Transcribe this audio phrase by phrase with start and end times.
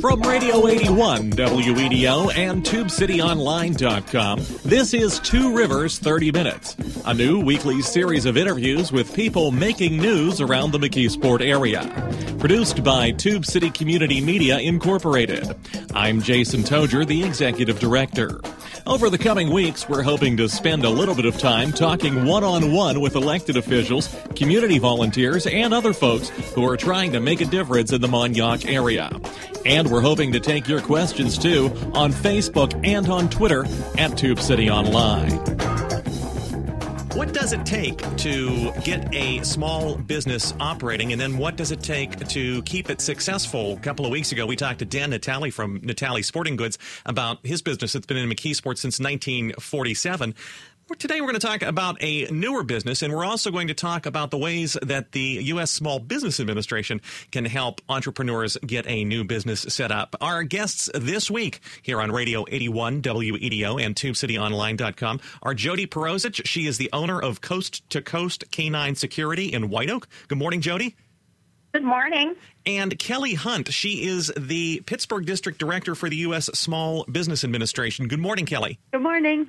[0.00, 7.82] From Radio 81, WEDO, and TubeCityOnline.com, this is Two Rivers 30 Minutes, a new weekly
[7.82, 11.82] series of interviews with people making news around the McKeesport area.
[12.38, 15.56] Produced by Tube City Community Media Incorporated.
[15.94, 18.40] I'm Jason Togyer, the Executive Director.
[18.88, 22.42] Over the coming weeks, we're hoping to spend a little bit of time talking one
[22.42, 27.42] on one with elected officials, community volunteers, and other folks who are trying to make
[27.42, 29.10] a difference in the Mon-Yough area.
[29.66, 33.66] And we're hoping to take your questions too on Facebook and on Twitter
[33.98, 35.77] at Tube City Online.
[37.18, 41.82] What does it take to get a small business operating, and then what does it
[41.82, 43.72] take to keep it successful?
[43.72, 47.44] A couple of weeks ago, we talked to Dan Natale from Natale Sporting Goods about
[47.44, 50.32] his business that's been in McKeesport since 1947.
[50.96, 54.06] Today, we're going to talk about a newer business, and we're also going to talk
[54.06, 55.70] about the ways that the U.S.
[55.70, 60.16] Small Business Administration can help entrepreneurs get a new business set up.
[60.22, 66.46] Our guests this week here on Radio 81 WEDO and TubeCityOnline.com are Jody Perosic.
[66.46, 70.08] She is the owner of Coast to Coast Canine Security in White Oak.
[70.26, 70.96] Good morning, Jody.
[71.72, 72.34] Good morning.
[72.64, 73.72] And Kelly Hunt.
[73.72, 76.46] She is the Pittsburgh District Director for the U.S.
[76.54, 78.08] Small Business Administration.
[78.08, 78.78] Good morning, Kelly.
[78.90, 79.48] Good morning.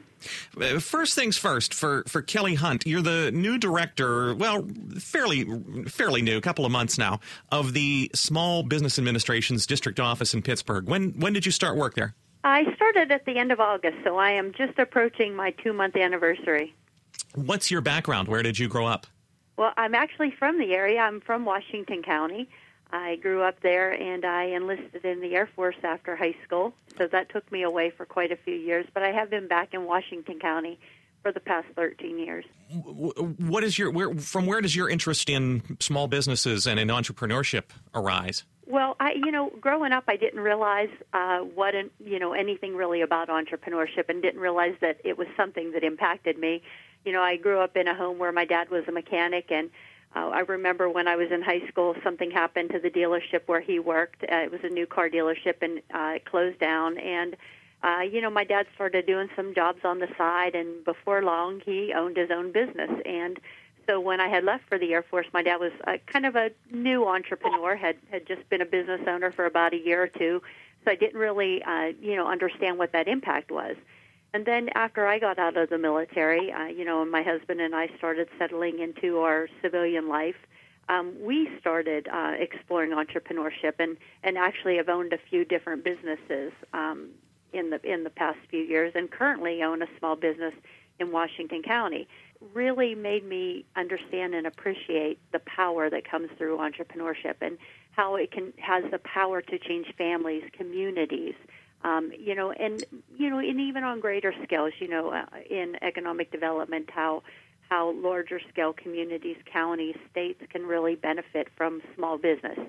[0.59, 4.67] Uh, first things first, for, for Kelly Hunt, you're the new director, well,
[4.99, 5.45] fairly
[5.87, 10.41] fairly new, a couple of months now, of the Small Business Administration's district office in
[10.41, 10.87] Pittsburgh.
[10.87, 12.15] When when did you start work there?
[12.43, 15.95] I started at the end of August, so I am just approaching my two month
[15.95, 16.73] anniversary.
[17.35, 18.27] What's your background?
[18.27, 19.07] Where did you grow up?
[19.59, 21.01] Well, I'm actually from the area.
[21.01, 22.47] I'm from Washington County.
[22.93, 27.07] I grew up there and I enlisted in the Air Force after high school, so
[27.07, 28.85] that took me away for quite a few years.
[28.93, 30.79] But I have been back in Washington County
[31.21, 32.45] for the past 13 years.
[32.71, 37.65] What is your where, from where does your interest in small businesses and in entrepreneurship
[37.93, 38.45] arise?
[38.65, 42.77] Well, I you know, growing up, I didn't realize uh, what an, you know anything
[42.77, 46.61] really about entrepreneurship, and didn't realize that it was something that impacted me
[47.05, 49.69] you know, I grew up in a home where my dad was a mechanic, and
[50.15, 53.61] uh, I remember when I was in high school, something happened to the dealership where
[53.61, 54.23] he worked.
[54.23, 56.97] Uh, it was a new car dealership, and uh, it closed down.
[56.97, 57.35] And
[57.81, 61.61] uh, you know, my dad started doing some jobs on the side, and before long,
[61.65, 62.89] he owned his own business.
[63.05, 63.39] And
[63.87, 66.35] so when I had left for the Air Force, my dad was uh, kind of
[66.35, 70.07] a new entrepreneur, had had just been a business owner for about a year or
[70.07, 70.41] two.
[70.83, 73.75] So I didn't really, uh, you know, understand what that impact was.
[74.33, 77.61] And then after I got out of the military, uh, you know, and my husband
[77.61, 80.35] and I started settling into our civilian life,
[80.87, 86.51] um, we started uh, exploring entrepreneurship and, and actually have owned a few different businesses
[86.73, 87.09] um,
[87.53, 90.53] in the in the past few years, and currently own a small business
[90.99, 92.07] in Washington County.
[92.53, 97.57] Really made me understand and appreciate the power that comes through entrepreneurship and
[97.91, 101.35] how it can has the power to change families, communities,
[101.83, 102.83] um, you know, and
[103.17, 107.23] you know, and even on greater scales, you know, uh, in economic development, how
[107.69, 112.59] how larger scale communities, counties, states can really benefit from small business,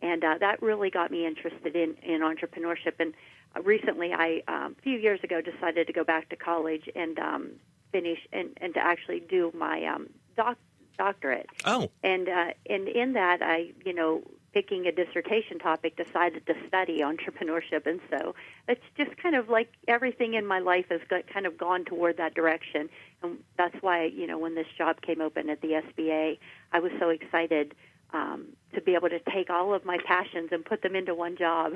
[0.00, 2.94] and uh, that really got me interested in in entrepreneurship.
[2.98, 3.14] And
[3.54, 7.18] uh, recently, I um, a few years ago decided to go back to college and
[7.18, 7.50] um,
[7.92, 10.56] finish and and to actually do my um, doc
[10.96, 11.48] doctorate.
[11.66, 14.22] Oh, and uh, and in that, I you know
[14.54, 17.86] picking a dissertation topic, decided to study entrepreneurship.
[17.86, 18.34] And so
[18.68, 22.16] it's just kind of like everything in my life has got, kind of gone toward
[22.18, 22.88] that direction.
[23.22, 26.38] And that's why, you know, when this job came open at the SBA,
[26.72, 27.74] I was so excited
[28.14, 31.36] um, to be able to take all of my passions and put them into one
[31.36, 31.72] job.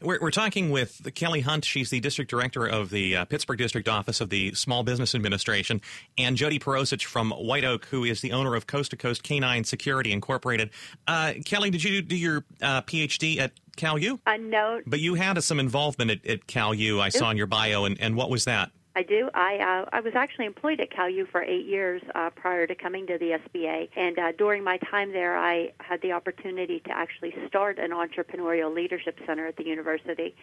[0.00, 1.64] We're, we're talking with Kelly Hunt.
[1.64, 5.80] She's the district director of the uh, Pittsburgh District Office of the Small Business Administration,
[6.18, 9.64] and Jody Perosic from White Oak, who is the owner of Coast to Coast Canine
[9.64, 10.70] Security Incorporated.
[11.08, 14.20] Uh, Kelly, did you do your uh, PhD at Cal U?
[14.26, 14.80] Uh, no.
[14.86, 17.98] But you had some involvement at, at Cal U, I saw in your bio, and,
[18.00, 18.70] and what was that?
[19.00, 19.30] I do.
[19.32, 23.06] I uh, I was actually employed at CalU for eight years uh, prior to coming
[23.06, 27.34] to the SBA, and uh, during my time there, I had the opportunity to actually
[27.48, 30.36] start an entrepreneurial leadership center at the university.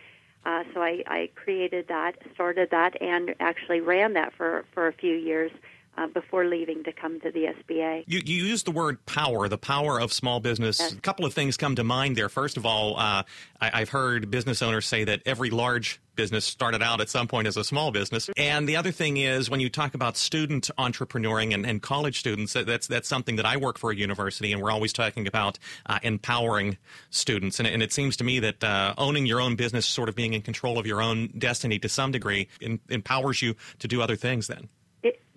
[0.44, 4.94] Uh, so I, I created that, started that, and actually ran that for for a
[4.94, 5.52] few years
[5.98, 8.04] uh, before leaving to come to the SBA.
[8.08, 10.80] You, you use the word power, the power of small business.
[10.80, 10.94] Yes.
[10.94, 12.30] A couple of things come to mind there.
[12.30, 13.24] First of all, uh,
[13.60, 17.48] I, have heard business owners say that every large business started out at some point
[17.48, 18.30] as a small business.
[18.38, 22.54] And the other thing is when you talk about student entrepreneuring and, and college students,
[22.54, 26.00] that's that's something that I work for a university, and we're always talking about uh,
[26.04, 26.78] empowering
[27.10, 27.60] students.
[27.60, 30.34] And, and, it seems to me that uh, owning your own business, sort of being
[30.34, 34.16] in control of your own destiny to some degree, in, empowers you to do other
[34.16, 34.48] things.
[34.48, 34.68] Then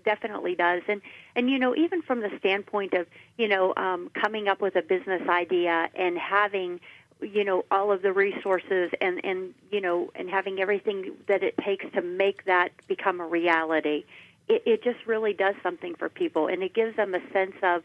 [0.04, 0.82] definitely does.
[0.88, 1.00] And
[1.34, 3.06] and you know, even from the standpoint of
[3.36, 6.80] you know um, coming up with a business idea and having
[7.22, 11.54] you know all of the resources and and you know and having everything that it
[11.58, 14.04] takes to make that become a reality
[14.48, 17.82] it, it just really does something for people and it gives them a sense of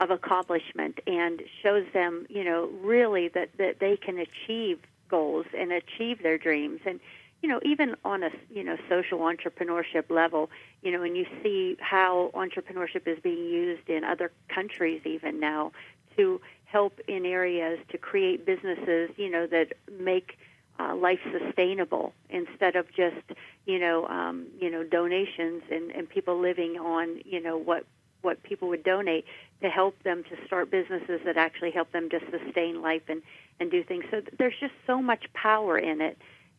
[0.00, 4.78] of accomplishment and shows them you know really that that they can achieve
[5.08, 7.00] goals and achieve their dreams and
[7.44, 10.48] you know even on a you know social entrepreneurship level
[10.82, 15.70] you know and you see how entrepreneurship is being used in other countries even now
[16.16, 16.40] to
[16.74, 20.36] help in areas to create businesses, you know, that make
[20.80, 26.40] uh, life sustainable instead of just, you know, um, you know, donations and, and people
[26.40, 27.84] living on, you know, what
[28.22, 29.26] what people would donate
[29.60, 33.22] to help them to start businesses that actually help them to sustain life and
[33.60, 34.04] and do things.
[34.10, 36.18] So there's just so much power in it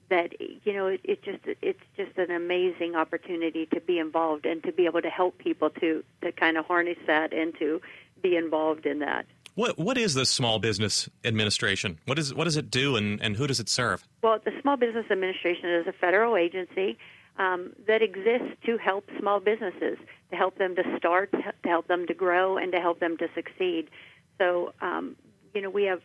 [0.09, 4.63] that you know it, it just it's just an amazing opportunity to be involved and
[4.63, 7.81] to be able to help people to to kind of harness that and to
[8.21, 9.25] be involved in that.
[9.55, 11.99] What what is the Small Business Administration?
[12.05, 14.05] What is what does it do, and, and who does it serve?
[14.21, 16.97] Well, the Small Business Administration is a federal agency
[17.37, 19.97] um, that exists to help small businesses,
[20.29, 23.27] to help them to start, to help them to grow, and to help them to
[23.33, 23.89] succeed.
[24.37, 25.15] So, um,
[25.53, 26.01] you know, we have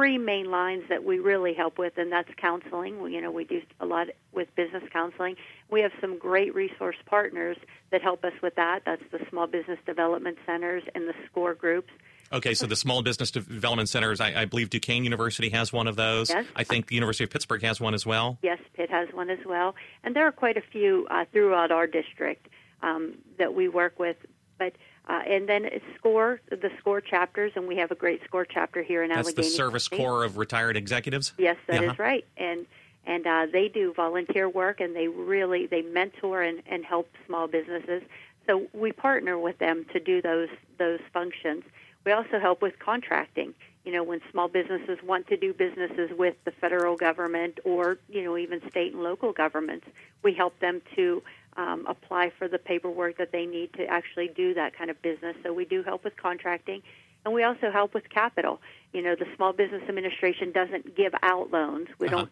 [0.00, 3.02] three main lines that we really help with, and that's counseling.
[3.02, 5.36] We, you know, we do a lot with business counseling.
[5.70, 7.58] We have some great resource partners
[7.90, 8.80] that help us with that.
[8.86, 11.92] That's the Small Business Development Centers and the SCORE groups.
[12.32, 15.96] Okay, so the Small Business Development Centers, I, I, believe Duquesne University has one of
[15.96, 16.30] those.
[16.30, 16.46] Yes.
[16.56, 18.38] I think the University of Pittsburgh has one as well.
[18.40, 19.74] Yes, Pitt has one as well.
[20.02, 22.48] And there are quite a few uh, throughout our district
[22.82, 24.16] um, that we work with.
[24.58, 24.72] But
[25.10, 29.02] uh, and then SCORE, the SCORE chapters, and we have a great SCORE chapter here
[29.02, 29.34] in That's Allegheny.
[29.42, 29.98] That's the Service State.
[29.98, 31.32] Corps of Retired Executives.
[31.36, 31.92] Yes, that uh-huh.
[31.92, 32.24] is right.
[32.36, 32.64] And
[33.06, 37.48] and uh, they do volunteer work, and they really they mentor and, and help small
[37.48, 38.02] businesses.
[38.46, 40.48] So we partner with them to do those
[40.78, 41.64] those functions.
[42.04, 43.52] We also help with contracting.
[43.84, 48.22] You know, when small businesses want to do businesses with the federal government or, you
[48.22, 49.86] know, even state and local governments,
[50.22, 51.22] we help them to
[51.60, 55.36] um, apply for the paperwork that they need to actually do that kind of business.
[55.42, 56.82] So we do help with contracting.
[57.24, 58.60] And we also help with capital.
[58.94, 61.88] You know, the Small Business Administration doesn't give out loans.
[61.98, 62.16] We uh-huh.
[62.16, 62.30] don't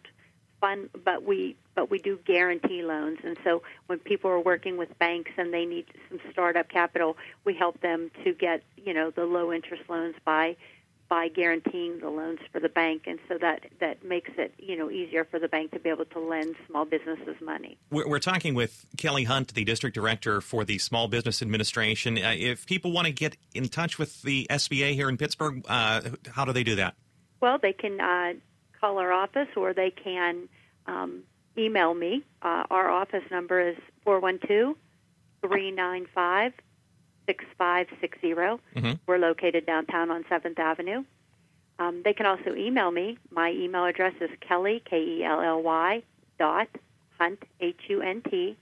[0.63, 3.19] fund, but we but we do guarantee loans.
[3.23, 7.55] And so when people are working with banks and they need some startup capital, we
[7.55, 10.57] help them to get you know the low interest loans by
[11.09, 14.91] by guaranteeing the loans for the bank, and so that that makes it you know
[14.91, 17.79] easier for the bank to be able to lend small businesses money.
[17.91, 22.19] We're, we're talking with Kelly Hunt, the district director for the Small Business Administration.
[22.19, 26.03] Uh, if people want to get in touch with the SBA here in Pittsburgh, uh,
[26.31, 26.95] how do they do that?
[27.41, 28.35] Well, they can uh,
[28.81, 30.49] call our office or they can
[30.87, 31.23] um,
[31.57, 32.25] email me.
[32.43, 34.77] Uh, our office number is 412
[35.43, 36.53] 395
[37.29, 38.29] 6560.
[38.35, 38.93] Mm-hmm.
[39.07, 41.05] We're located downtown on 7th Avenue.
[41.79, 43.19] Um, they can also email me.
[43.31, 46.03] My email address is Kelly, K E L L Y,
[46.39, 46.69] dot
[47.19, 48.57] Hunt, H U N T,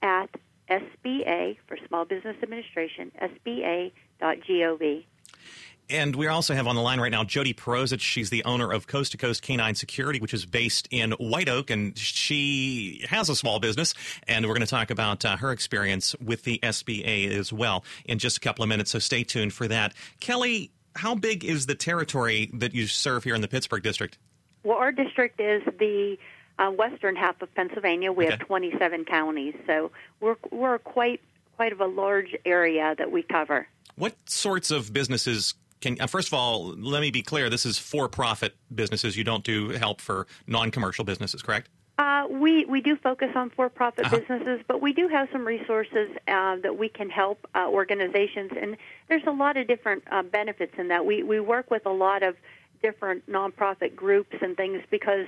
[0.00, 0.30] at
[0.70, 5.04] SBA, for Small Business Administration, SBA dot SBA.gov.
[5.90, 8.00] And we also have on the line right now Jody Perozich.
[8.00, 11.70] She's the owner of Coast to Coast Canine Security, which is based in White Oak,
[11.70, 13.94] and she has a small business.
[14.26, 18.18] And we're going to talk about uh, her experience with the SBA as well in
[18.18, 18.90] just a couple of minutes.
[18.90, 19.92] So stay tuned for that.
[20.20, 24.18] Kelly, how big is the territory that you serve here in the Pittsburgh district?
[24.64, 26.16] Well, our district is the
[26.58, 28.12] uh, western half of Pennsylvania.
[28.12, 28.36] We Okay.
[28.36, 31.20] have 27 counties, so we're we're quite
[31.56, 33.66] quite of a large area that we cover.
[33.96, 37.76] What sorts of businesses can, uh, first of all, let me be clear this is
[37.78, 39.16] for profit businesses.
[39.16, 41.68] You don't do help for non commercial businesses, correct?
[41.98, 44.18] Uh, we we do focus on for-profit Uh-huh.
[44.18, 48.78] businesses, but we do have some resources uh, that we can help uh, organizations, and
[49.08, 51.04] there's a lot of different uh, benefits in that.
[51.04, 52.36] We we work with a lot of
[52.82, 55.26] different nonprofit groups and things because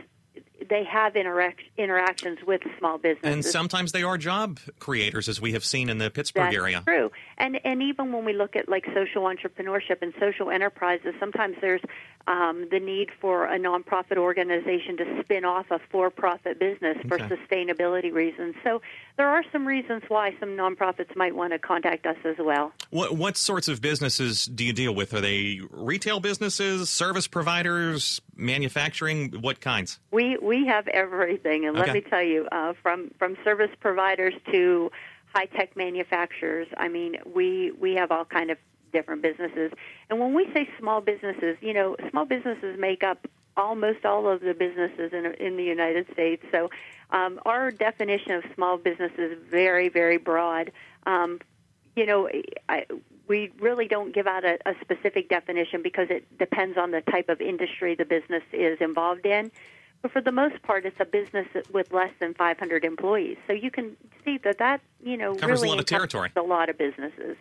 [0.69, 3.33] they have interact- interactions with small businesses.
[3.35, 6.83] And sometimes they are job creators, as we have seen in the Pittsburgh That's area.
[6.87, 7.11] true.
[7.39, 11.83] And and even when we look at like social entrepreneurship and social enterprises, sometimes there's
[12.27, 17.37] um, the need for a nonprofit organization to spin off a for-profit business for Okay.
[17.37, 18.55] sustainability reasons.
[18.65, 18.81] So
[19.17, 22.73] there are some reasons why some nonprofits might want to contact us as well.
[22.91, 25.13] What, what sorts of businesses do you deal with?
[25.13, 29.33] Are they retail businesses, service providers, manufacturing?
[29.41, 29.99] What kinds?
[30.11, 34.91] We we have everything, and let me tell you, uh, from from service providers to
[35.35, 36.69] high tech manufacturers.
[36.77, 38.59] I mean, we we have all kind of
[38.95, 39.71] different businesses.
[40.09, 44.41] And when we say small businesses, you know, small businesses make up almost all of
[44.41, 46.43] the businesses in in the United States.
[46.51, 46.71] So
[47.11, 50.73] um, our definition of small business is very very broad.
[51.05, 51.41] Um,
[51.97, 52.29] you know,
[52.69, 52.87] I,
[53.29, 57.29] we really don't give out a, a specific definition because it depends on the type
[57.29, 59.51] of industry the business is involved in.
[60.03, 63.39] But for the most part, it's a business with less than 500 employees.
[63.47, 66.31] So you can see that that you know Covers really a lot of territory.
[66.37, 67.37] A lot of businesses.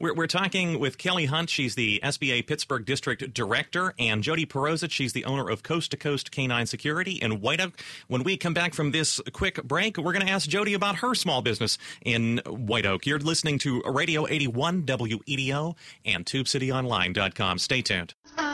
[0.00, 1.50] We're, we're talking with Kelly Hunt.
[1.50, 4.90] She's the SBA Pittsburgh District Director, and Jody Perozit.
[4.90, 7.78] She's the owner of Coast to Coast Canine Security in White Oak.
[8.08, 11.14] When we come back from this quick break, we're going to ask Jody about her
[11.14, 13.04] small business in White Oak.
[13.04, 15.76] You're listening to Radio 81 WEDO
[16.06, 17.58] and TubeCityOnline.com.
[17.58, 18.14] Stay tuned.
[18.38, 18.49] Uh,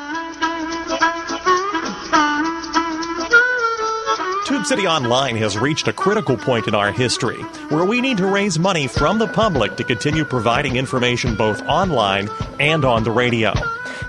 [4.47, 8.29] Tube City Online has reached a critical point in our history where we need to
[8.29, 12.29] raise money from the public to continue providing information both online
[12.61, 13.53] and on the radio.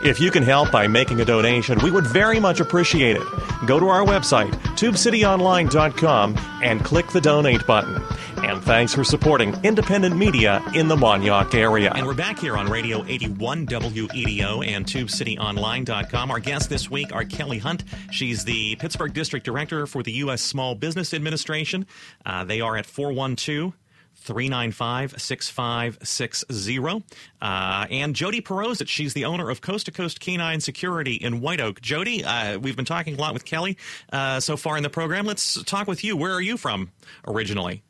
[0.04, 3.28] If you can help by making a donation, we would very much appreciate it.
[3.66, 8.00] Go to our website, tubecityonline.com, and click the donate button.
[8.38, 11.92] And thanks for supporting independent media in the Mon-Yough area.
[11.94, 16.32] And we're back here on Radio 81 WEDO and TubeCityOnline.com.
[16.32, 17.84] Our guests this week are Kelly Hunt.
[18.12, 20.42] She's the Pittsburgh District Director for the U.S.
[20.42, 21.86] Small Business Administration.
[22.26, 23.74] Uh, they are at 412-
[24.20, 27.06] 395 6560.
[27.42, 31.62] Uh, and Jody Perozit, she's the owner of Coast to Coast Canine Security in White
[31.62, 31.80] Oak.
[31.82, 33.78] Jody, uh, we've been talking a lot with Kelly
[34.12, 35.26] uh, so far in the program.
[35.26, 36.18] Let's talk with you.
[36.18, 36.92] Where are you from
[37.26, 37.84] originally?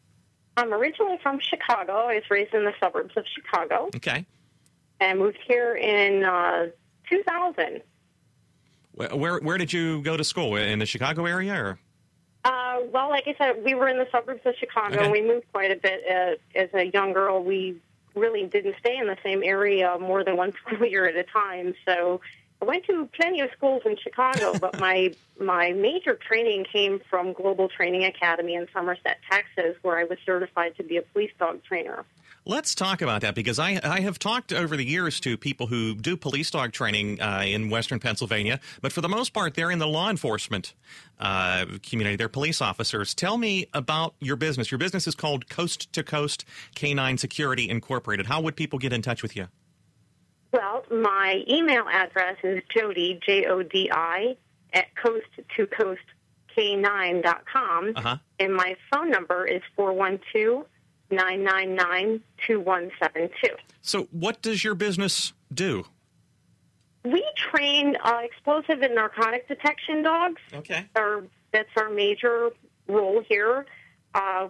[0.58, 1.94] I'm originally from Chicago.
[1.94, 3.90] I was raised in the suburbs of Chicago.
[3.96, 4.26] Okay.
[5.00, 6.68] And moved here in uh,
[7.10, 7.82] 2000.
[8.94, 10.56] Where, where, where did you go to school?
[10.56, 11.80] In the Chicago area or?
[12.44, 15.04] Uh, well, like I said, we were in the suburbs of Chicago, Okay.
[15.04, 17.44] and we moved quite a bit uh, as a young girl.
[17.44, 17.80] We
[18.16, 21.76] really didn't stay in the same area more than one school year at a time.
[21.88, 22.22] So
[22.62, 27.34] I went to plenty of schools in Chicago, but my my major training came from
[27.34, 31.64] Global Training Academy in Somerset, Texas, where I was certified to be a police dog
[31.64, 32.06] trainer.
[32.46, 35.96] Let's talk about that because I, I have talked over the years to people who
[35.96, 39.80] do police dog training uh, in Western Pennsylvania, but for the most part, they're in
[39.80, 40.74] the law enforcement
[41.20, 42.16] uh, community.
[42.16, 43.14] They're police officers.
[43.14, 44.72] Tell me about your business.
[44.72, 48.28] Your business is called Coast to Coast Canine Security Incorporated.
[48.28, 49.50] How would people get in touch with you?
[50.52, 54.38] Well, my email address is Jody, J O D I,
[54.74, 56.02] at coast to coast
[56.58, 57.94] K9.com.
[57.96, 58.18] Uh-huh.
[58.40, 60.66] And my phone number is 412
[61.10, 63.56] 999 2172.
[63.82, 65.86] So, what does your business do?
[67.04, 70.42] We train uh, explosive and narcotic detection dogs.
[70.54, 70.86] Okay.
[70.96, 71.24] Our,
[71.54, 72.50] that's our major
[72.88, 73.66] role here.
[74.14, 74.50] Uh,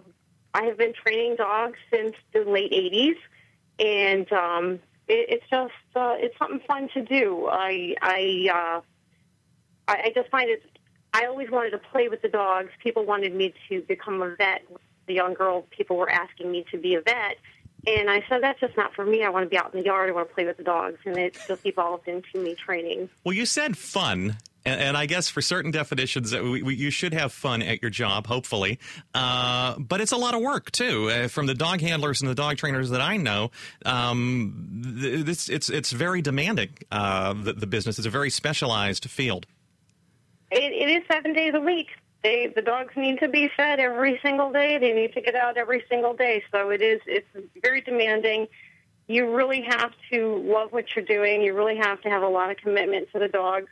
[0.54, 3.16] I have been training dogs since the late 80s,
[3.78, 7.48] and um, it, it's just uh, it's something fun to do.
[7.50, 8.80] I I, uh,
[9.88, 10.62] I I just find it.
[11.12, 12.68] I always wanted to play with the dogs.
[12.82, 14.62] People wanted me to become a vet.
[15.06, 17.38] The young girl people were asking me to be a vet,
[17.86, 19.24] and I said that's just not for me.
[19.24, 20.10] I want to be out in the yard.
[20.10, 23.08] I want to play with the dogs, and it just evolved into me training.
[23.24, 24.36] Well, you said fun.
[24.64, 27.80] And, and I guess for certain definitions, uh, we, we, you should have fun at
[27.82, 28.78] your job, hopefully.
[29.14, 31.10] Uh, but it's a lot of work too.
[31.10, 33.50] Uh, from the dog handlers and the dog trainers that I know,
[33.84, 36.70] um, th- this it's it's very demanding.
[36.90, 39.46] Uh, the, the business is a very specialized field.
[40.50, 41.88] It, it is seven days a week.
[42.22, 44.78] They the dogs need to be fed every single day.
[44.78, 46.42] They need to get out every single day.
[46.50, 47.28] So it is it's
[47.62, 48.48] very demanding.
[49.06, 51.40] You really have to love what you're doing.
[51.40, 53.70] You really have to have a lot of commitment to the dogs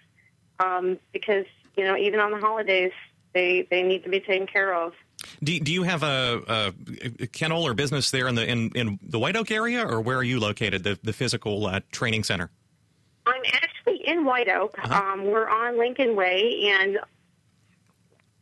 [0.60, 1.46] um, because
[1.76, 2.92] you know even on the holidays
[3.32, 4.92] they they need to be taken care of.
[5.42, 6.72] Do, do you have a,
[7.20, 10.16] a, kennel or business there in the in, in the White Oak area, or where
[10.16, 10.84] are you located?
[10.84, 12.50] The the physical uh, training center.
[13.26, 14.78] I'm actually in White Oak.
[14.78, 15.12] Uh-huh.
[15.12, 16.98] Um, we're on Lincoln Way, and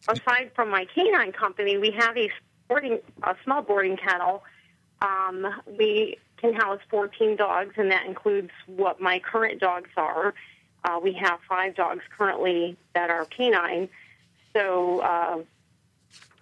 [0.08, 2.30] aside from my canine company, we have a
[2.68, 4.44] boarding, a small boarding kennel.
[5.00, 5.46] Um,
[5.78, 10.34] we can house 14 dogs, and that includes what my current dogs are.
[10.84, 13.88] Uh, we have five dogs currently that are canine.
[14.54, 15.38] So uh,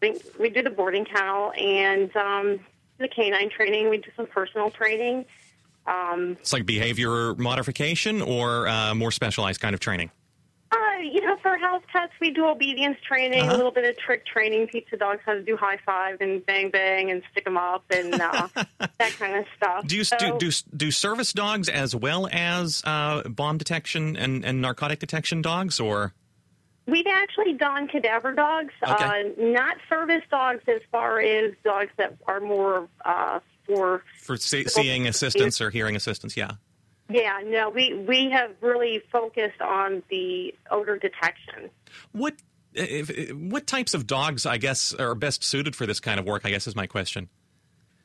[0.00, 2.60] we, we do the boarding kennel and um,
[2.98, 3.88] the canine training.
[3.88, 5.24] We do some personal training.
[5.86, 10.10] Um, It's like behavior modification or uh, more specialized kind of training.
[11.02, 13.54] Uh, you know, for house pets, we do obedience training, Uh-huh.
[13.54, 14.68] a little bit of trick training.
[14.68, 17.84] Teach the dogs how to do high five and bang bang and stick them up
[17.90, 19.86] and uh, that kind of stuff.
[19.86, 24.44] Do you So, do, do do service dogs as well as uh, bomb detection and,
[24.44, 26.12] and narcotic detection dogs, or
[26.86, 29.04] We've actually done cadaver dogs, Okay.
[29.04, 34.02] uh, not service dogs, as far as dogs that are more uh, for.
[34.20, 36.36] for see, seeing assistance or hearing assistance?
[36.36, 36.52] Yeah.
[37.12, 41.70] Yeah, no, we we have really focused on the odor detection.
[42.12, 42.34] What
[42.74, 46.42] if, what types of dogs, I guess, are best suited for this kind of work?
[46.44, 47.28] I guess is my question.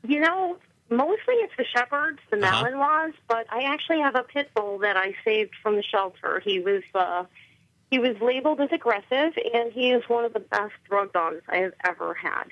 [0.08, 0.58] You know,
[0.90, 2.64] Mostly it's the shepherds, the Uh-huh.
[2.64, 6.40] Malinois, but I actually have a pit bull that I saved from the shelter.
[6.40, 7.26] He was uh,
[7.92, 11.58] he was labeled as aggressive, and he is one of the best drug dogs I
[11.58, 12.46] have ever had.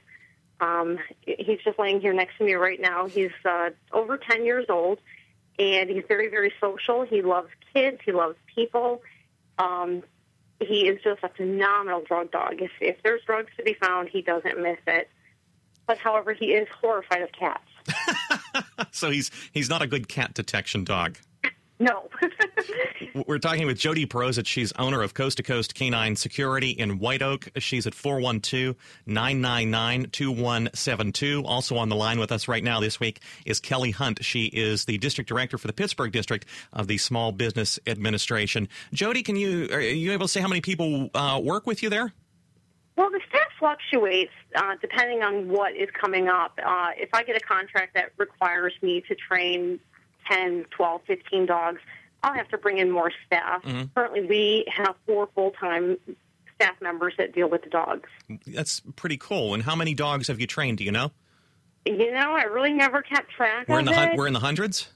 [0.60, 3.08] Um, he's just laying here next to me right now.
[3.08, 5.00] He's uh, over 10 years old,
[5.58, 7.04] and he's very, very social.
[7.04, 8.00] He loves kids.
[8.06, 9.02] He loves people.
[9.58, 10.04] Um,
[10.60, 12.62] he is just a phenomenal drug dog.
[12.62, 15.10] If, if there's drugs to be found, he doesn't miss it.
[15.88, 17.70] But however, he is horrified of cats.
[18.92, 21.18] So he's he's not a good cat detection dog.
[21.80, 22.10] No.
[23.28, 24.48] We're talking with Jody Perozich.
[24.48, 27.50] She's owner of Coast to Coast Canine Security in White Oak.
[27.58, 31.44] She's at 412 999 2172.
[31.46, 34.24] Also on the line with us right now this week is Kelly Hunt.
[34.24, 38.70] She is the district director for the Pittsburgh district of the Small Business Administration.
[38.94, 41.90] Jody, can you are you able to say how many people uh, work with you
[41.90, 42.14] there?
[42.96, 46.58] Well, the staff fluctuates uh, depending on what is coming up.
[46.66, 49.82] Uh, if I get a contract that requires me to train
[50.30, 51.80] 10, 12, 15 dogs,
[52.24, 53.64] I'll have to bring in more staff.
[53.96, 55.98] Currently, we have four full time
[56.56, 58.10] staff members that deal with the dogs.
[58.48, 59.54] That's pretty cool.
[59.54, 60.78] And how many dogs have you trained?
[60.80, 61.12] Do you know?
[61.86, 63.96] You know, I really never kept track We're of in the it.
[63.98, 64.90] hun- we're in the hundreds.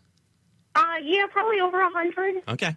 [0.75, 2.41] uh, yeah, probably over a hundred.
[2.47, 2.75] Okay.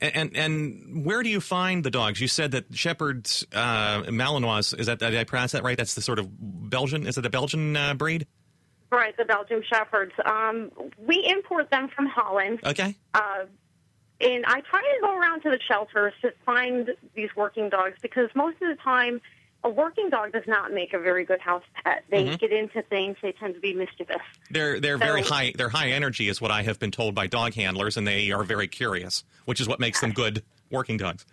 [0.00, 2.20] And, and and where do you find the dogs?
[2.20, 5.76] You said that Shepherds uh, Malinois is that did I pronounce that right?
[5.76, 6.28] That's the sort of
[6.70, 7.06] Belgian.
[7.06, 8.26] Is it a Belgian uh, breed?
[8.94, 10.12] Right, the Belgian Shepherds.
[10.24, 12.60] Um, we import them from Holland.
[12.64, 12.94] Okay.
[13.12, 13.44] Uh,
[14.20, 18.30] and I try to go around to the shelters to find these working dogs because
[18.34, 19.20] most of the time,
[19.64, 22.04] a working dog does not make a very good house pet.
[22.10, 24.22] They get into things; they tend to be mischievous.
[24.50, 25.52] They're they're very high.
[25.56, 28.44] They're high energy, is what I have been told by dog handlers, and they are
[28.44, 31.24] very curious, which is what makes them good working dogs.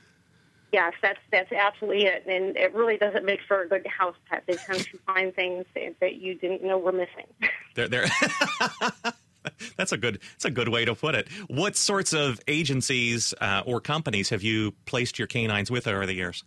[0.71, 4.43] Yes, that's that's absolutely it, and it really doesn't make for a good house pet.
[4.47, 7.27] They tend to find things that, you didn't know were missing.
[7.75, 8.05] They're they're.
[9.75, 10.19] That's a good.
[10.33, 11.27] That's a good way to put it.
[11.47, 16.13] What sorts of agencies uh, or companies have you placed your canines with over the
[16.13, 16.43] years?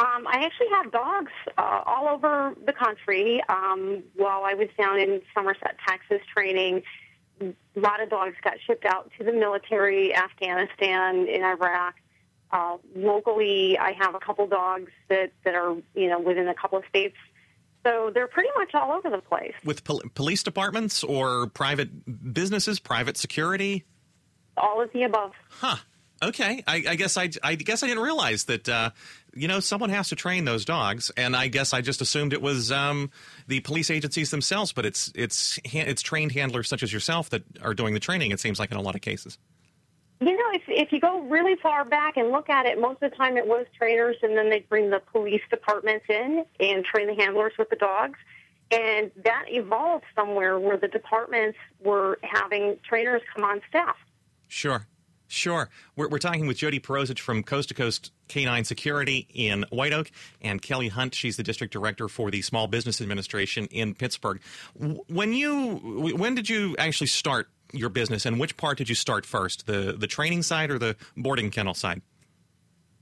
[0.00, 3.40] Um, I actually have dogs uh, all over the country.
[3.48, 6.82] Um, while I was down in Somerset, Texas, training,
[7.40, 11.94] a lot of dogs got shipped out to the military, Afghanistan, in Iraq.
[12.50, 16.78] Uh, locally, I have a couple dogs that, that are you know within a couple
[16.78, 17.16] of states.
[17.84, 19.54] So they're pretty much all over the place.
[19.64, 23.84] With pol- police departments or private businesses, private security?
[24.56, 25.32] All of the above.
[25.48, 25.76] Huh.
[26.20, 26.64] Okay.
[26.66, 28.68] I, I guess I, I guess I didn't realize that.
[28.68, 28.90] Uh,
[29.34, 32.42] you know, someone has to train those dogs, and I guess I just assumed it
[32.42, 33.10] was um,
[33.46, 34.72] the police agencies themselves.
[34.72, 38.32] But it's it's it's trained handlers such as yourself that are doing the training.
[38.32, 39.38] It seems like in a lot of cases.
[40.20, 43.10] You know, if if you go really far back and look at it, most of
[43.10, 47.06] the time it was trainers, and then they'd bring the police departments in and train
[47.06, 48.18] the handlers with the dogs.
[48.70, 53.96] And that evolved somewhere where the departments were having trainers come on staff.
[54.48, 54.86] Sure.
[55.28, 55.68] Sure.
[55.94, 60.10] We're, we're talking with Jody Perozich from Coast to Coast Canine Security in White Oak
[60.40, 61.14] and Kelly Hunt.
[61.14, 64.40] She's the district director for the Small Business Administration in Pittsburgh.
[64.74, 69.26] When you, when did you actually start your business and which part did you start
[69.26, 69.66] first?
[69.66, 72.02] The, the training side or the boarding kennel side?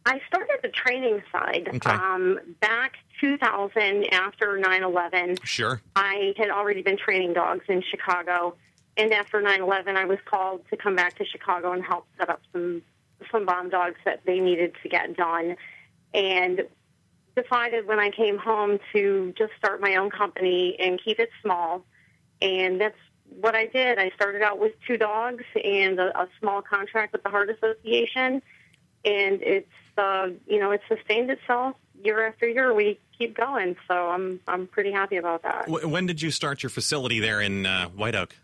[0.04, 1.90] I started the training side Okay.
[1.90, 5.36] um, back 2000 after 9 11.
[5.42, 5.80] Sure.
[5.96, 8.54] I had already been training dogs in Chicago,
[8.96, 12.40] and after 9/11, I was called to come back to Chicago and help set up
[12.52, 12.82] some
[13.32, 15.56] some bomb dogs that they needed to get done,
[16.14, 16.62] and
[17.34, 21.84] decided when I came home to just start my own company and keep it small,
[22.40, 22.96] and that's
[23.40, 23.98] what I did.
[23.98, 28.42] I started out with two dogs and a, a small contract with the Heart Association,
[29.04, 32.74] and it's uh, you know it's sustained itself year after year.
[32.74, 35.68] We keep going, so I'm I'm pretty happy about that.
[35.68, 38.36] When did you start your facility there in uh, White Oak?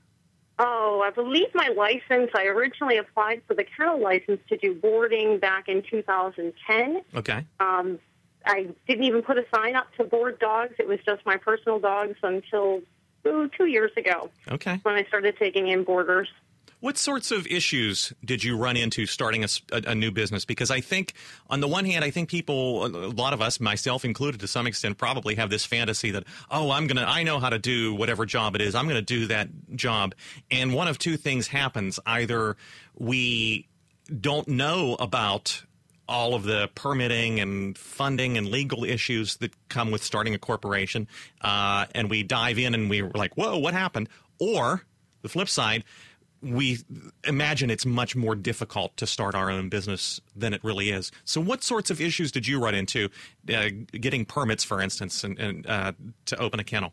[0.59, 2.31] Oh, I believe my license.
[2.37, 7.03] I originally applied for the kennel license to do boarding back in 2010.
[7.17, 7.47] Okay.
[7.59, 7.99] Um,
[8.45, 10.75] I didn't even put a sign up to board dogs.
[10.79, 12.83] It was just my personal dogs until
[13.27, 14.79] ooh, two years ago Okay.
[14.83, 16.29] when I started taking in boarders.
[16.81, 20.45] What sorts of issues did you run into starting a new business?
[20.45, 21.13] Because I think,
[21.49, 24.67] on the one hand, I think people, a lot of us, myself included to some
[24.67, 27.95] extent, probably have this fantasy that, oh, I'm going to, I know how to do
[27.95, 28.75] whatever job it is.
[28.75, 30.17] I'm going to do that job.
[30.51, 32.01] And one of two things happens.
[32.05, 32.57] Either
[32.99, 33.69] we
[34.21, 35.63] don't know about
[36.09, 41.09] all of the permitting and funding and legal issues that come with starting a corporation,
[41.41, 44.09] uh, and we dive in and we're like, whoa, what happened?
[44.39, 44.83] Or
[45.23, 45.85] the flip side,
[46.43, 46.79] we
[47.25, 51.13] imagine it's much more difficult to start our own business than it really is.
[51.25, 53.09] So, what sorts of issues did you run into
[53.55, 55.93] uh, getting permits, for instance, and, and uh,
[56.27, 56.93] to open a kennel?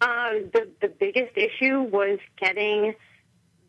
[0.00, 2.94] Um, the the biggest issue was getting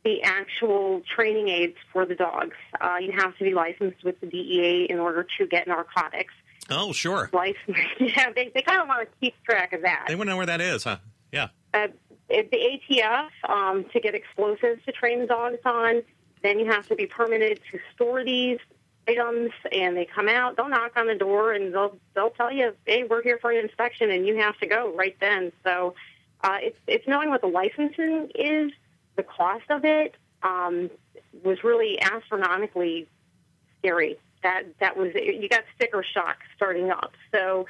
[0.03, 2.55] the actual training aids for the dogs.
[2.79, 6.33] Uh, you have to be licensed with the DEA in order to get narcotics.
[6.69, 7.29] Oh, sure.
[7.33, 10.05] License, yeah, they, they kind of want to keep track of that.
[10.07, 10.97] They want to know where that is, huh?
[11.31, 11.49] Yeah.
[11.73, 11.87] Uh,
[12.29, 16.03] the ATF um, to get explosives to train the dogs on.
[16.41, 18.59] Then you have to be permitted to store these
[19.07, 20.57] items, and they come out.
[20.57, 23.57] They'll knock on the door, and they'll they'll tell you, "Hey, we're here for an
[23.63, 25.51] inspection," and you have to go right then.
[25.63, 25.95] So
[26.43, 28.71] uh, it's it's knowing what the licensing is,
[29.15, 30.89] the cost of it um,
[31.43, 33.07] was really astronomically
[33.79, 34.17] scary.
[34.41, 37.13] That that was you got sticker shock starting up.
[37.33, 37.65] So,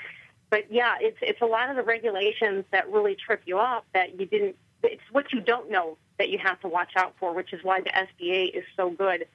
[0.49, 4.19] but yeah, it's it's a lot of the regulations that really trip you up that
[4.19, 4.55] you didn't.
[4.81, 7.81] It's what you don't know that you have to watch out for, which is why
[7.81, 9.25] the SBA is so good.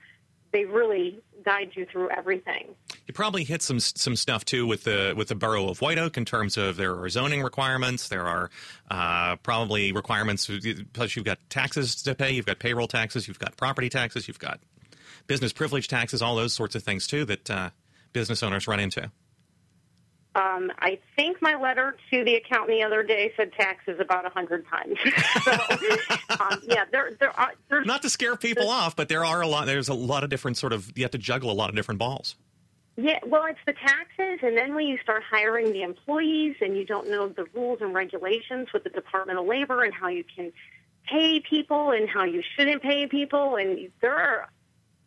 [0.53, 2.75] They really guide you through everything.
[3.07, 6.17] You probably hit some some stuff too with the with the borough of White Oak
[6.17, 8.09] in terms of there are zoning requirements.
[8.09, 8.51] There are
[8.91, 10.51] uh, probably requirements.
[10.93, 12.33] Plus, you've got taxes to pay.
[12.33, 13.29] You've got payroll taxes.
[13.29, 14.29] You've got property taxes.
[14.29, 14.61] You've got
[15.27, 16.23] business privilege taxes.
[16.23, 17.71] All those sorts of things too that uh,
[18.13, 19.11] business owners run into.
[20.35, 24.29] Um, I think my letter to the accountant the other day said taxes about a
[24.29, 24.97] hundred times.
[25.43, 25.53] so,
[26.41, 27.53] um, yeah, there, there are.
[27.69, 29.67] There's, Not to scare people off, but there are a lot.
[29.67, 30.93] There's a lot of different sort of.
[30.97, 32.37] You have to juggle a lot of different balls.
[32.97, 36.85] Yeah, well, it's the taxes, and then when you start hiring the employees, and you
[36.85, 40.53] don't know the rules and regulations with the Department of Labor and how you can
[41.07, 44.49] pay people and how you shouldn't pay people, and there are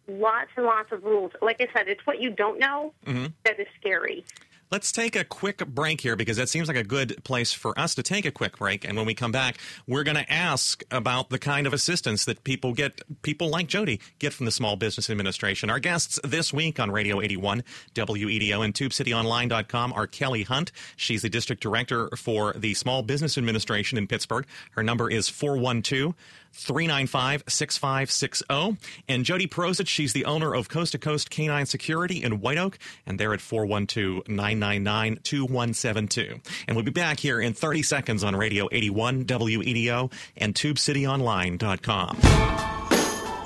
[0.08, 1.32] lots and lots of rules.
[1.42, 3.28] Like I said, it's what you don't know mm-hmm.
[3.44, 4.26] that is scary.
[4.72, 7.94] Let's take a quick break here because that seems like a good place for us
[7.96, 8.86] to take a quick break.
[8.86, 12.46] And when we come back, we're going to ask about the kind of assistance that
[12.46, 15.70] people get, people like Jody get from the Small Business Administration.
[15.70, 20.72] Our guests this week on Radio 81, WEDO, and TubeCityOnline.com are Kelly Hunt.
[20.96, 24.46] She's the District Director for the Small Business Administration in Pittsburgh.
[24.72, 26.16] Her number is 412
[26.54, 28.78] 395 6560.
[29.08, 32.78] And Jody Prozich, she's the owner of Coast to Coast Canine Security in White Oak,
[33.06, 36.40] and they're at 412 999 2172.
[36.68, 42.18] And we'll be back here in 30 seconds on Radio 81 WEDO and TubeCityOnline.com.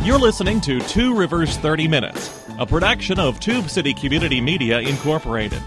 [0.01, 5.61] You're listening to Two Rivers 30 Minutes, a production of Tube City Community Media Incorporated.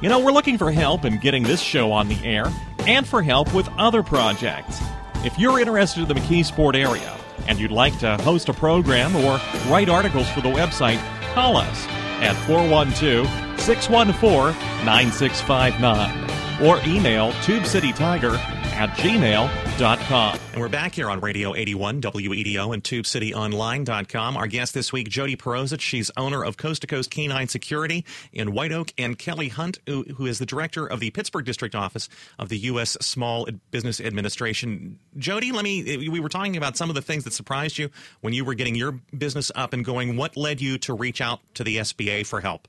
[0.00, 2.46] You know, we're looking for help in getting this show on the air
[2.86, 4.80] and for help with other projects.
[5.24, 7.16] If you're interested in the McKeesport area
[7.48, 10.98] and you'd like to host a program or write articles for the website,
[11.32, 11.86] call us
[12.20, 13.26] at 412
[13.58, 18.38] 614 9659 or email tubecitytiger
[18.74, 20.38] at gmail.com.
[20.52, 24.36] And we're back here on Radio 81, WEDO, and TubeCityOnline.com.
[24.36, 25.80] Our guest this week, Jody Perozich.
[25.80, 30.02] She's owner of Coast to Coast Canine Security in White Oak, and Kelly Hunt, who,
[30.16, 32.08] who is the director of the Pittsburgh District Office
[32.38, 32.96] of the U.S.
[33.00, 34.98] Small Business Administration.
[35.16, 37.90] Jody, let me, we were talking about some of the things that surprised you
[38.22, 40.16] when you were getting your business up and going.
[40.16, 42.66] What led you to reach out to the SBA for help?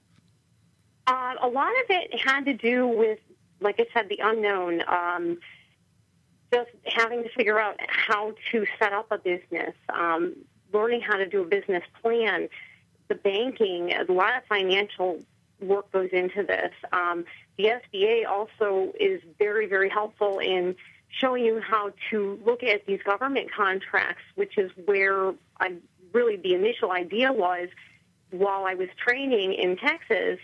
[1.08, 3.20] Uh, a lot of it had to do with,
[3.60, 4.82] like I said, the unknown.
[4.88, 5.38] Um,
[6.56, 10.36] just having to figure out how to set up a business, um,
[10.72, 12.48] learning how to do a business plan,
[13.10, 15.20] the banking, a lot of financial
[15.60, 16.72] work goes into this.
[16.94, 17.26] Um,
[17.58, 20.76] the SBA also is very, very helpful in
[21.10, 25.74] showing you how to look at these government contracts, which is where I
[26.13, 27.68] really the initial idea was
[28.32, 30.39] while I was training in Texas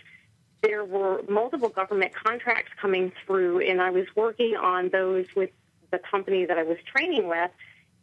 [0.62, 5.50] there were multiple government contracts coming through, and I was working on those with
[5.92, 7.50] the company that I was training with,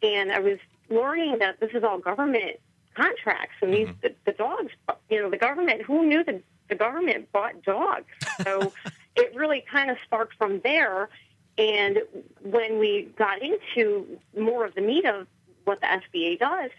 [0.02, 2.58] and I was learning that this is all government
[2.94, 4.00] contracts, and these mm-hmm.
[4.02, 4.72] the, the dogs,
[5.10, 5.82] you know, the government.
[5.82, 8.06] Who knew that the government bought dogs?
[8.42, 8.72] So
[9.16, 11.10] it really kind of sparked from there.
[11.58, 11.98] And
[12.42, 15.26] when we got into more of the meat of
[15.64, 16.70] what the SBA does,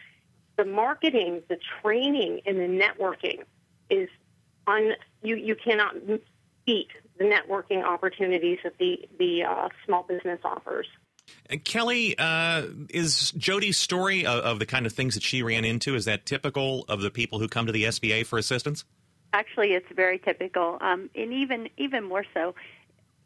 [0.57, 3.43] the marketing, the training, and the networking
[3.89, 4.09] is
[4.67, 4.93] on
[5.23, 5.35] you.
[5.35, 5.95] You cannot
[6.65, 10.87] beat the networking opportunities that the the uh, small business offers.
[11.47, 15.65] And Kelly, uh, is Jody's story of, of, the kind of things that she ran
[15.65, 18.85] into is that typical of the people who come to the SBA for assistance?
[19.33, 22.53] Actually, it's very typical, um, and even even more so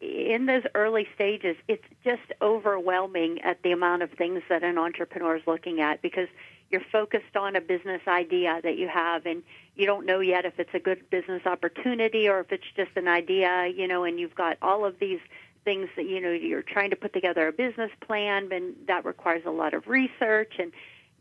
[0.01, 1.55] in those early stages.
[1.67, 6.27] It's just overwhelming at the amount of things that an entrepreneur is looking at because
[6.69, 9.43] you're focused on a business idea that you have and
[9.75, 13.07] you don't know yet if it's a good business opportunity or if it's just an
[13.07, 15.19] idea you know and you've got all of these
[15.65, 19.43] things that you know you're trying to put together a business plan and that requires
[19.45, 20.53] a lot of research.
[20.59, 20.71] And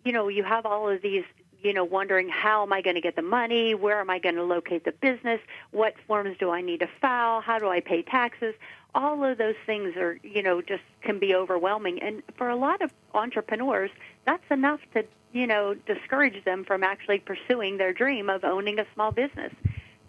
[0.04, 1.24] you know you have all of these
[1.62, 3.74] you know wondering how am i going to get the money?
[3.74, 5.40] Where am i going to locate the business?
[5.72, 7.40] What forms do i need to file?
[7.40, 8.54] How do i pay taxes?
[8.94, 12.00] All of those things are, you know, just can be overwhelming.
[12.00, 13.90] And for a lot of entrepreneurs,
[14.24, 18.86] that's enough to, you know, discourage them from actually pursuing their dream of owning a
[18.94, 19.52] small business.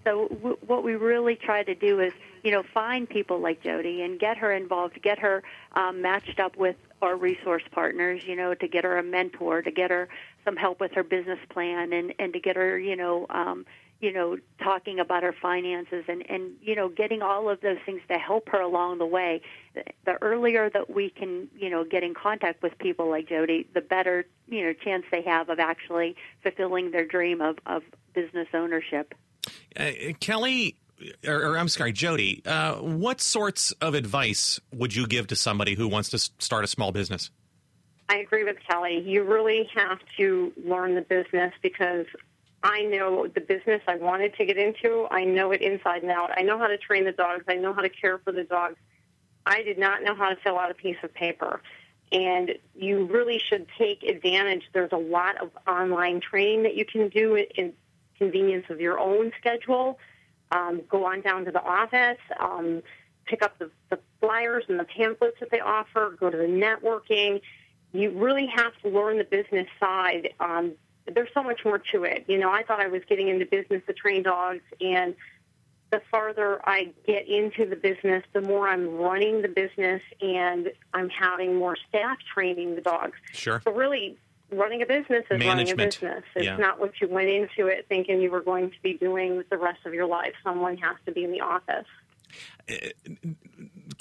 [0.03, 2.13] So w- what we really try to do is,
[2.45, 6.55] you know, find people like Jody and get her involved, get her um, matched up
[6.55, 10.07] with our resource partners, you know, to get her a mentor, to get her
[10.45, 13.65] some help with her business plan, and and to get her, you know, um,
[13.99, 18.01] you know, talking about her finances and, and, you know, getting all of those things
[18.09, 19.41] to help her along the way.
[20.05, 23.81] The earlier that we can, you know, get in contact with people like Jody, the
[23.81, 29.15] better, you know, chance they have of actually fulfilling their dream of, of business ownership.
[29.77, 30.75] Uh, Kelly,
[31.27, 35.75] or, or, I'm sorry, Jody, uh, what sorts of advice would you give to somebody
[35.75, 37.31] who wants to start a small business?
[38.07, 39.01] I agree with Kelly.
[39.05, 42.05] You really have to learn the business because
[42.63, 45.07] I know the business I wanted to get into.
[45.09, 46.31] I know it inside and out.
[46.37, 47.45] I know how to train the dogs.
[47.47, 48.75] I know how to care for the dogs.
[49.45, 51.61] I did not know how to fill out a piece of paper.
[52.11, 54.63] And you really should take advantage.
[54.73, 57.73] There's a lot of online training that you can do in
[58.17, 59.99] convenience of your own schedule.
[60.51, 62.83] Um, go on down to the office, um,
[63.25, 67.41] pick up the, the flyers and the pamphlets that they offer, go to the networking.
[67.93, 70.75] You really have to learn the business side um,
[71.13, 72.25] there's so much more to it.
[72.27, 75.15] You know, I thought I was getting into business to train dogs, and
[75.91, 81.09] the farther I get into the business, the more I'm running the business, and I'm
[81.09, 83.17] having more staff training the dogs.
[83.33, 83.61] Sure.
[83.63, 84.17] So really,
[84.57, 85.43] running a business is Management.
[85.43, 86.23] running a business.
[86.35, 86.57] It's yeah.
[86.57, 89.85] not what you went into it thinking you were going to be doing the rest
[89.85, 90.33] of your life.
[90.43, 91.87] Someone has to be in the office.
[92.67, 92.91] Eh,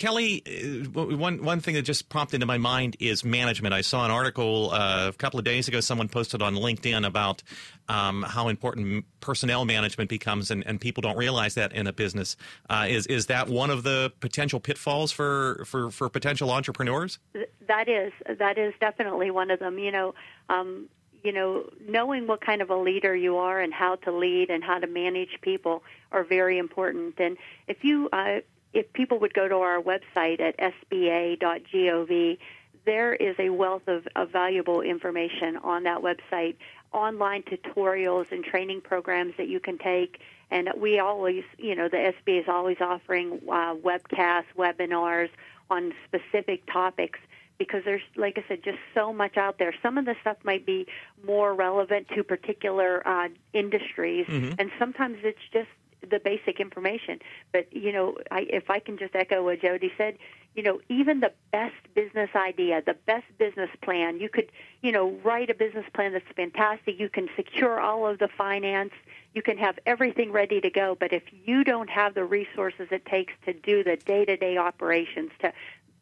[0.04, 3.72] Kelly, uh, one one thing that just popped into my mind is management.
[3.72, 5.80] I saw an article uh, a couple of days ago.
[5.80, 7.42] Someone posted on LinkedIn about
[7.88, 12.36] um, how important personnel management becomes, and, and, people don't realize that in a business.
[12.68, 17.18] Uh, is is that one of the potential pitfalls for, for, for potential entrepreneurs?
[17.66, 19.78] That is that is definitely one of them.
[19.78, 20.14] You know.
[20.50, 20.90] Um,
[21.22, 24.62] you know, knowing what kind of a leader you are and how to lead and
[24.62, 27.14] how to manage people are very important.
[27.18, 28.40] And if you uh,
[28.74, 32.38] if people would go to our website at sba.gov,
[32.84, 36.56] there is a wealth of, of valuable information on that website,
[36.92, 40.20] online tutorials and training programs that you can take.
[40.50, 45.30] And we always, you know, the SBA is always offering uh, webcasts, webinars
[45.70, 47.18] on specific topics
[47.58, 49.72] because there's, like I said, just so much out there.
[49.82, 50.86] Some of the stuff might be
[51.24, 54.54] more relevant to particular uh, industries, mm-hmm.
[54.58, 55.68] and sometimes it's just
[56.04, 57.20] the basic information.
[57.52, 60.18] But you know, I, if I can just echo what Jody said,
[60.54, 64.50] you know, even the best business idea, the best business plan, you could,
[64.82, 66.98] you know, write a business plan that's fantastic.
[66.98, 68.92] You can secure all of the finance.
[69.34, 70.96] You can have everything ready to go.
[70.98, 75.52] But if you don't have the resources it takes to do the day-to-day operations, to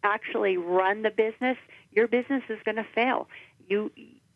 [0.03, 1.57] actually run the business,
[1.91, 3.29] your business is going to fail.
[3.69, 3.91] You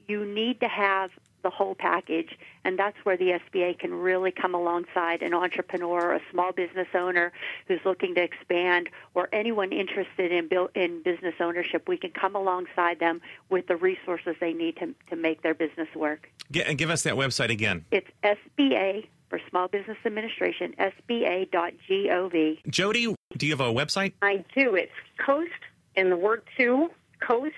[0.08, 1.10] you need to have
[1.46, 2.36] the whole package.
[2.64, 6.88] And that's where the SBA can really come alongside an entrepreneur, or a small business
[6.92, 7.32] owner
[7.68, 11.86] who's looking to expand, or anyone interested in, build, in business ownership.
[11.86, 15.86] We can come alongside them with the resources they need to, to make their business
[15.94, 16.28] work.
[16.66, 17.84] and give us that website again.
[17.92, 22.58] It's SBA for Small Business Administration, SBA.gov.
[22.68, 24.14] Jody, do you have a website?
[24.20, 24.74] I do.
[24.74, 24.90] It's
[25.24, 25.52] Coast
[25.94, 27.54] and the word two, Coast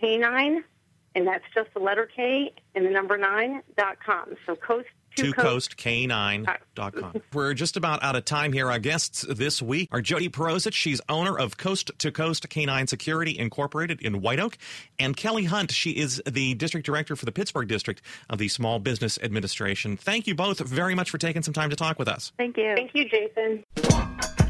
[0.00, 0.64] Canine
[1.14, 4.34] and that's just the letter K and the number nine dot com.
[4.46, 7.22] So coast to coast k9.com.
[7.32, 8.70] We're just about out of time here.
[8.70, 10.72] Our guests this week are Jody Perosic.
[10.72, 14.58] She's owner of Coast to Coast Canine Security Incorporated in White Oak.
[14.98, 15.70] And Kelly Hunt.
[15.70, 19.96] She is the district director for the Pittsburgh district of the Small Business Administration.
[19.96, 22.32] Thank you both very much for taking some time to talk with us.
[22.36, 22.74] Thank you.
[22.74, 24.43] Thank you, Jason.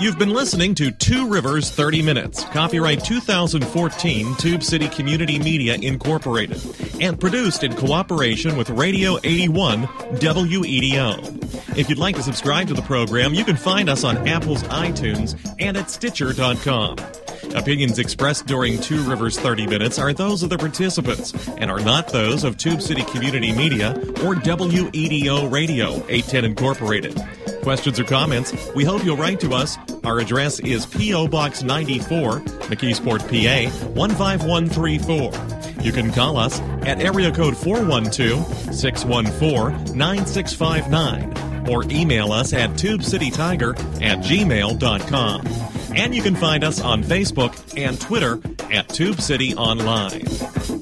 [0.00, 6.58] You've been listening to Two Rivers 30 Minutes, copyright 2014 Tube City Community Media Incorporated,
[7.02, 11.76] and produced in cooperation with Radio 81 WEDO.
[11.76, 15.38] If you'd like to subscribe to the program, you can find us on Apple's iTunes
[15.58, 16.96] and at Stitcher.com.
[17.54, 22.08] Opinions expressed during Two Rivers 30 Minutes are those of the participants and are not
[22.08, 23.90] those of Tube City Community Media
[24.24, 27.22] or WEDO Radio 810 Incorporated.
[27.62, 28.54] Questions or comments?
[28.74, 29.76] We hope you'll write to us.
[30.04, 31.28] Our address is P.O.
[31.28, 35.82] Box 94, McKeesport, PA 15134.
[35.82, 43.78] You can call us at area code 412 614 9659 or email us at tubecitytiger
[44.02, 45.46] at gmail.com.
[45.96, 48.40] And you can find us on Facebook and Twitter
[48.72, 50.79] at Tube City Online.